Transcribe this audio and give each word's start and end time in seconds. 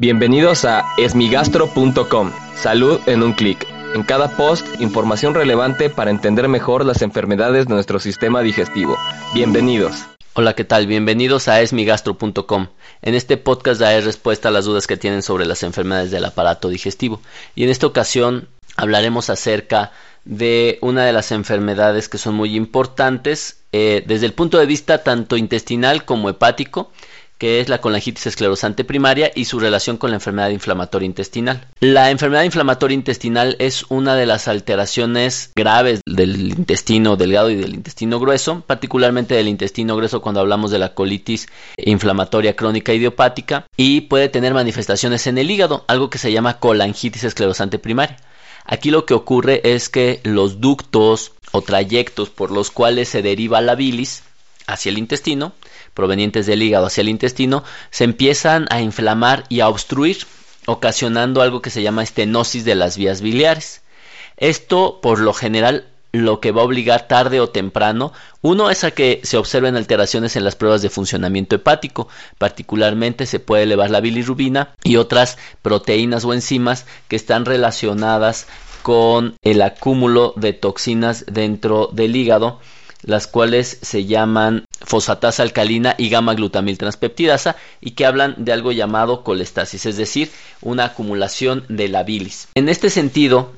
Bienvenidos 0.00 0.64
a 0.64 0.94
esmigastro.com. 0.96 2.32
Salud 2.56 3.00
en 3.04 3.22
un 3.22 3.34
clic. 3.34 3.66
En 3.94 4.02
cada 4.02 4.34
post, 4.34 4.66
información 4.80 5.34
relevante 5.34 5.90
para 5.90 6.10
entender 6.10 6.48
mejor 6.48 6.86
las 6.86 7.02
enfermedades 7.02 7.66
de 7.66 7.74
nuestro 7.74 8.00
sistema 8.00 8.40
digestivo. 8.40 8.96
Bienvenidos. 9.34 10.06
Hola, 10.32 10.54
¿qué 10.54 10.64
tal? 10.64 10.86
Bienvenidos 10.86 11.48
a 11.48 11.60
esmigastro.com. 11.60 12.68
En 13.02 13.14
este 13.14 13.36
podcast 13.36 13.78
daré 13.78 14.00
respuesta 14.00 14.48
a 14.48 14.52
las 14.52 14.64
dudas 14.64 14.86
que 14.86 14.96
tienen 14.96 15.20
sobre 15.20 15.44
las 15.44 15.62
enfermedades 15.64 16.10
del 16.10 16.24
aparato 16.24 16.70
digestivo. 16.70 17.20
Y 17.54 17.64
en 17.64 17.68
esta 17.68 17.86
ocasión 17.86 18.48
hablaremos 18.78 19.28
acerca 19.28 19.92
de 20.24 20.78
una 20.80 21.04
de 21.04 21.12
las 21.12 21.30
enfermedades 21.30 22.08
que 22.08 22.16
son 22.16 22.36
muy 22.36 22.56
importantes 22.56 23.58
eh, 23.72 24.02
desde 24.06 24.24
el 24.24 24.32
punto 24.32 24.56
de 24.56 24.64
vista 24.64 25.02
tanto 25.02 25.36
intestinal 25.36 26.06
como 26.06 26.30
hepático 26.30 26.90
que 27.40 27.60
es 27.60 27.70
la 27.70 27.80
colangitis 27.80 28.26
esclerosante 28.26 28.84
primaria 28.84 29.32
y 29.34 29.46
su 29.46 29.58
relación 29.58 29.96
con 29.96 30.10
la 30.10 30.16
enfermedad 30.16 30.50
inflamatoria 30.50 31.06
intestinal. 31.06 31.66
La 31.80 32.10
enfermedad 32.10 32.44
inflamatoria 32.44 32.94
intestinal 32.94 33.56
es 33.58 33.86
una 33.88 34.14
de 34.14 34.26
las 34.26 34.46
alteraciones 34.46 35.50
graves 35.56 36.02
del 36.04 36.50
intestino 36.50 37.16
delgado 37.16 37.48
y 37.48 37.56
del 37.56 37.74
intestino 37.74 38.20
grueso, 38.20 38.62
particularmente 38.66 39.34
del 39.34 39.48
intestino 39.48 39.96
grueso 39.96 40.20
cuando 40.20 40.40
hablamos 40.40 40.70
de 40.70 40.78
la 40.78 40.92
colitis 40.92 41.48
inflamatoria 41.78 42.54
crónica 42.56 42.92
idiopática 42.92 43.64
y 43.74 44.02
puede 44.02 44.28
tener 44.28 44.52
manifestaciones 44.52 45.26
en 45.26 45.38
el 45.38 45.50
hígado, 45.50 45.86
algo 45.88 46.10
que 46.10 46.18
se 46.18 46.32
llama 46.32 46.58
colangitis 46.58 47.24
esclerosante 47.24 47.78
primaria. 47.78 48.18
Aquí 48.66 48.90
lo 48.90 49.06
que 49.06 49.14
ocurre 49.14 49.62
es 49.64 49.88
que 49.88 50.20
los 50.24 50.60
ductos 50.60 51.32
o 51.52 51.62
trayectos 51.62 52.28
por 52.28 52.50
los 52.50 52.70
cuales 52.70 53.08
se 53.08 53.22
deriva 53.22 53.62
la 53.62 53.74
bilis 53.74 54.24
hacia 54.72 54.90
el 54.90 54.98
intestino 54.98 55.52
provenientes 55.94 56.46
del 56.46 56.62
hígado 56.62 56.86
hacia 56.86 57.02
el 57.02 57.08
intestino 57.08 57.64
se 57.90 58.04
empiezan 58.04 58.66
a 58.70 58.80
inflamar 58.80 59.44
y 59.48 59.60
a 59.60 59.68
obstruir, 59.68 60.26
ocasionando 60.66 61.42
algo 61.42 61.62
que 61.62 61.70
se 61.70 61.82
llama 61.82 62.02
estenosis 62.02 62.64
de 62.64 62.74
las 62.74 62.96
vías 62.96 63.20
biliares. 63.20 63.82
Esto, 64.36 65.00
por 65.02 65.18
lo 65.18 65.32
general, 65.32 65.86
lo 66.12 66.40
que 66.40 66.50
va 66.50 66.62
a 66.62 66.64
obligar 66.64 67.06
tarde 67.06 67.40
o 67.40 67.50
temprano, 67.50 68.12
uno 68.40 68.70
es 68.70 68.84
a 68.84 68.90
que 68.90 69.20
se 69.22 69.36
observen 69.36 69.76
alteraciones 69.76 70.36
en 70.36 70.44
las 70.44 70.56
pruebas 70.56 70.82
de 70.82 70.90
funcionamiento 70.90 71.56
hepático, 71.56 72.08
particularmente 72.38 73.26
se 73.26 73.38
puede 73.38 73.64
elevar 73.64 73.90
la 73.90 74.00
bilirrubina 74.00 74.70
y 74.82 74.96
otras 74.96 75.38
proteínas 75.62 76.24
o 76.24 76.32
enzimas 76.32 76.86
que 77.08 77.16
están 77.16 77.44
relacionadas 77.44 78.46
con 78.82 79.34
el 79.42 79.60
acúmulo 79.62 80.32
de 80.36 80.52
toxinas 80.52 81.26
dentro 81.28 81.90
del 81.92 82.16
hígado 82.16 82.60
las 83.02 83.26
cuales 83.26 83.78
se 83.82 84.04
llaman 84.04 84.64
fosfatasa 84.80 85.42
alcalina 85.42 85.94
y 85.98 86.08
gamma 86.08 86.34
glutamil 86.34 86.78
transpeptidasa 86.78 87.56
y 87.80 87.92
que 87.92 88.06
hablan 88.06 88.34
de 88.38 88.52
algo 88.52 88.72
llamado 88.72 89.24
colestasis, 89.24 89.86
es 89.86 89.96
decir, 89.96 90.30
una 90.60 90.86
acumulación 90.86 91.64
de 91.68 91.88
la 91.88 92.02
bilis. 92.02 92.48
En 92.54 92.68
este 92.68 92.90
sentido, 92.90 93.52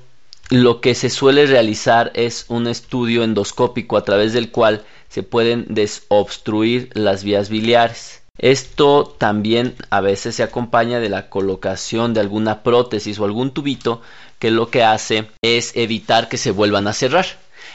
lo 0.51 0.81
que 0.81 0.95
se 0.95 1.11
suele 1.11 1.47
realizar 1.47 2.11
es 2.15 2.45
un 2.49 2.67
estudio 2.67 3.25
endoscópico 3.25 3.97
a 3.97 4.05
través 4.05 4.33
del 4.33 4.51
cual 4.51 4.85
se 5.09 5.23
pueden 5.23 5.67
desobstruir 5.69 6.91
las 6.95 7.25
vías 7.25 7.49
biliares. 7.49 8.23
Esto 8.39 9.15
también 9.19 9.75
a 9.91 10.01
veces 10.01 10.37
se 10.37 10.43
acompaña 10.43 11.01
de 11.01 11.09
la 11.09 11.29
colocación 11.29 12.15
de 12.15 12.21
alguna 12.21 12.63
prótesis 12.63 13.19
o 13.19 13.25
algún 13.25 13.53
tubito 13.53 14.03
que 14.39 14.51
lo 14.51 14.71
que 14.71 14.83
hace 14.83 15.29
es 15.43 15.77
evitar 15.77 16.29
que 16.29 16.39
se 16.39 16.51
vuelvan 16.51 16.89
a 16.89 16.93
cerrar. 16.93 17.27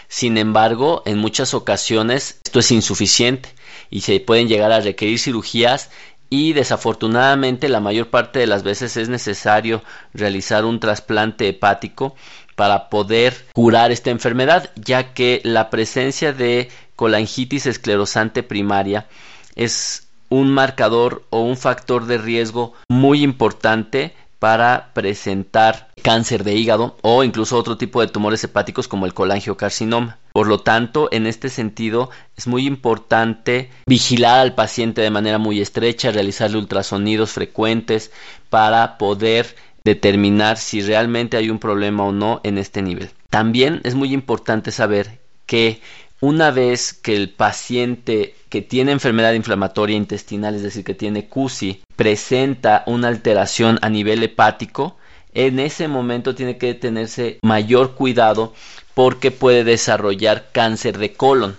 Sin 0.08 0.38
embargo, 0.38 1.04
en 1.06 1.18
muchas 1.18 1.54
ocasiones 1.54 2.40
esto 2.44 2.60
es 2.60 2.72
insuficiente 2.72 3.50
y 3.90 4.02
se 4.02 4.20
pueden 4.20 4.48
llegar 4.48 4.72
a 4.72 4.80
requerir 4.80 5.20
cirugías 5.20 5.90
y 6.30 6.54
desafortunadamente 6.54 7.70
la 7.70 7.80
mayor 7.80 8.10
parte 8.10 8.40
de 8.40 8.48
las 8.48 8.64
veces 8.64 8.98
es 8.98 9.10
necesario 9.10 9.82
realizar 10.14 10.66
un 10.66 10.80
trasplante 10.80 11.48
hepático 11.48 12.16
para 12.56 12.90
poder 12.90 13.46
curar 13.54 13.92
esta 13.92 14.10
enfermedad, 14.10 14.72
ya 14.76 15.14
que 15.14 15.42
la 15.44 15.70
presencia 15.70 16.34
de 16.34 16.70
colangitis 16.96 17.66
esclerosante 17.66 18.44
primaria 18.44 19.08
es 19.56 20.08
un 20.30 20.52
marcador 20.52 21.24
o 21.30 21.42
un 21.42 21.56
factor 21.56 22.06
de 22.06 22.18
riesgo 22.18 22.74
muy 22.90 23.24
importante 23.24 24.14
para 24.40 24.92
presentar 24.94 25.90
cáncer 26.08 26.46
de 26.46 26.56
hígado 26.56 26.96
o 27.02 27.26
incluso 27.26 27.58
otro 27.58 27.76
tipo 27.78 28.00
de 28.00 28.08
tumores 28.08 28.42
hepáticos 28.42 28.88
como 28.88 29.06
el 29.06 29.14
colangiocarcinoma. 29.14 30.20
Por 30.32 30.48
lo 30.48 30.62
tanto, 30.62 31.10
en 31.12 31.28
este 31.28 31.50
sentido, 31.50 32.12
es 32.38 32.48
muy 32.48 32.66
importante 32.66 33.70
vigilar 33.86 34.40
al 34.40 34.56
paciente 34.56 35.02
de 35.02 35.10
manera 35.10 35.38
muy 35.38 35.60
estrecha, 35.60 36.12
realizarle 36.12 36.60
ultrasonidos 36.60 37.32
frecuentes 37.32 38.12
para 38.50 38.98
poder 38.98 39.54
determinar 39.84 40.56
si 40.56 40.82
realmente 40.82 41.36
hay 41.36 41.50
un 41.50 41.60
problema 41.60 42.06
o 42.06 42.14
no 42.14 42.40
en 42.46 42.58
este 42.58 42.82
nivel. 42.82 43.10
También 43.30 43.82
es 43.84 43.94
muy 43.94 44.14
importante 44.14 44.72
saber 44.72 45.20
que 45.46 45.82
una 46.22 46.52
vez 46.52 46.94
que 46.94 47.18
el 47.18 47.32
paciente 47.32 48.34
que 48.48 48.62
tiene 48.62 48.94
enfermedad 48.94 49.34
inflamatoria 49.34 49.98
intestinal, 49.98 50.56
es 50.56 50.64
decir, 50.64 50.86
que 50.86 50.94
tiene 50.94 51.28
CUSI, 51.28 51.82
presenta 51.98 52.84
una 52.88 53.10
alteración 53.10 53.78
a 53.82 53.90
nivel 53.90 54.24
hepático, 54.24 54.96
en 55.38 55.60
ese 55.60 55.88
momento 55.88 56.34
tiene 56.34 56.58
que 56.58 56.74
tenerse 56.74 57.38
mayor 57.44 57.94
cuidado 57.94 58.56
porque 58.96 59.30
puede 59.30 59.64
desarrollar 59.64 60.50
cáncer 60.52 60.98
de 60.98 61.14
colon. 61.14 61.56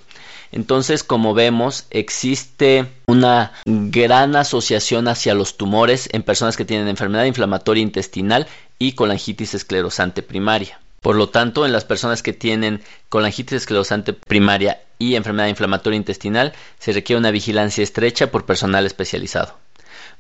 Entonces, 0.50 1.04
como 1.04 1.32
vemos, 1.32 1.86
existe 1.90 2.86
una 3.06 3.52
gran 3.64 4.34
asociación 4.34 5.06
hacia 5.06 5.34
los 5.34 5.56
tumores 5.56 6.08
en 6.12 6.24
personas 6.24 6.56
que 6.56 6.64
tienen 6.64 6.88
enfermedad 6.88 7.26
inflamatoria 7.26 7.82
intestinal 7.82 8.48
y 8.80 8.92
colangitis 8.92 9.54
esclerosante 9.54 10.22
primaria. 10.22 10.80
Por 11.00 11.14
lo 11.14 11.28
tanto, 11.28 11.64
en 11.64 11.70
las 11.70 11.84
personas 11.84 12.24
que 12.24 12.32
tienen 12.32 12.82
colangitis 13.08 13.58
esclerosante 13.58 14.12
primaria 14.12 14.80
y 14.98 15.14
enfermedad 15.14 15.46
inflamatoria 15.46 15.96
intestinal, 15.96 16.52
se 16.80 16.92
requiere 16.92 17.20
una 17.20 17.30
vigilancia 17.30 17.84
estrecha 17.84 18.32
por 18.32 18.44
personal 18.44 18.86
especializado. 18.86 19.54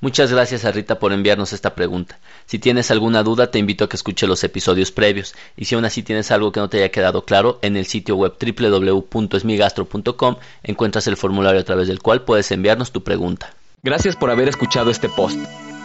Muchas 0.00 0.32
gracias 0.32 0.64
a 0.64 0.70
Rita 0.70 1.00
por 1.00 1.12
enviarnos 1.12 1.52
esta 1.52 1.74
pregunta. 1.74 2.20
Si 2.46 2.60
tienes 2.60 2.92
alguna 2.92 3.24
duda, 3.24 3.50
te 3.50 3.58
invito 3.58 3.84
a 3.84 3.88
que 3.88 3.96
escuche 3.96 4.28
los 4.28 4.44
episodios 4.44 4.92
previos. 4.92 5.34
Y 5.56 5.64
si 5.64 5.74
aún 5.74 5.84
así 5.84 6.04
tienes 6.04 6.30
algo 6.30 6.52
que 6.52 6.60
no 6.60 6.68
te 6.68 6.78
haya 6.78 6.90
quedado 6.90 7.24
claro, 7.24 7.58
en 7.62 7.76
el 7.76 7.86
sitio 7.86 8.14
web 8.14 8.34
www.esmigastro.com 8.40 10.36
encuentras 10.62 11.08
el 11.08 11.16
formulario 11.16 11.60
a 11.60 11.64
través 11.64 11.88
del 11.88 12.00
cual 12.00 12.22
puedes 12.22 12.52
enviarnos 12.52 12.92
tu 12.92 13.02
pregunta. 13.02 13.52
Gracias 13.82 14.14
por 14.14 14.30
haber 14.30 14.48
escuchado 14.48 14.90
este 14.90 15.08
post. 15.08 15.38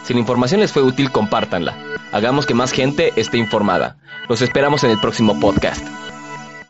Si 0.03 0.13
la 0.13 0.19
información 0.19 0.61
les 0.61 0.71
fue 0.71 0.83
útil, 0.83 1.11
compártanla. 1.11 1.75
Hagamos 2.11 2.45
que 2.45 2.53
más 2.53 2.71
gente 2.71 3.13
esté 3.15 3.39
informada. 3.39 3.97
Los 4.29 4.41
esperamos 4.41 4.83
en 4.83 4.91
el 4.91 4.99
próximo 4.99 5.39
podcast. 5.39 5.83